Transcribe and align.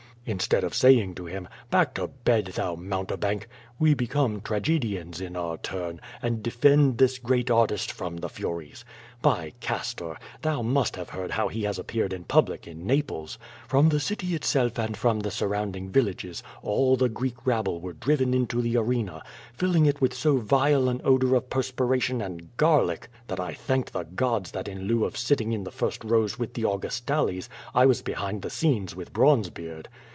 Instead 0.23 0.63
of 0.63 0.75
saying 0.75 1.15
to 1.15 1.25
him, 1.25 1.47
"back 1.71 1.95
to 1.95 2.05
bed, 2.05 2.45
thou 2.45 2.75
mountebank!*' 2.75 3.47
we 3.79 3.95
become 3.95 4.39
tragedians 4.39 5.19
in 5.19 5.35
our 5.35 5.57
turn, 5.57 5.99
and 6.21 6.43
defend 6.43 6.99
this 6.99 7.17
great 7.17 7.49
artist 7.49 7.91
from 7.91 8.17
the 8.17 8.29
furies. 8.29 8.85
By 9.23 9.53
Castor! 9.61 10.17
Thou 10.43 10.61
must 10.61 10.95
have 10.95 11.09
heard 11.09 11.31
how 11.31 11.47
he 11.47 11.63
has 11.63 11.79
appeared 11.79 12.13
in 12.13 12.25
public 12.25 12.67
in 12.67 12.85
Naples. 12.85 13.39
From 13.67 13.89
the 13.89 13.99
city 13.99 14.35
itself 14.35 14.77
and 14.77 14.95
from 14.95 15.21
the 15.21 15.31
surrounding 15.31 15.89
villages 15.89 16.43
all 16.61 16.95
the 16.95 17.09
Greek 17.09 17.43
rabble 17.43 17.81
were 17.81 17.91
driven 17.93 18.31
into 18.35 18.61
the 18.61 18.77
arena, 18.77 19.23
filling 19.55 19.87
it 19.87 20.01
with 20.01 20.13
so 20.13 20.37
vile 20.37 20.87
an 20.87 21.01
odor 21.03 21.33
of 21.35 21.49
perspi 21.49 21.89
ration 21.89 22.21
and 22.21 22.55
garlic 22.57 23.09
that 23.25 23.39
I 23.39 23.55
thanked 23.55 23.91
the 23.91 24.03
gods 24.03 24.51
that 24.51 24.67
in 24.67 24.83
lieu 24.83 25.03
of 25.03 25.17
sit 25.17 25.39
ting 25.39 25.51
in 25.51 25.63
the 25.63 25.71
first 25.71 26.03
rows 26.03 26.37
with 26.37 26.53
the 26.53 26.63
Augustales, 26.63 27.49
I 27.73 27.87
was 27.87 28.03
behind 28.03 28.43
tlie 28.43 28.51
scenes 28.51 28.95
with 28.95 29.11
Bronzebeard. 29.13 29.87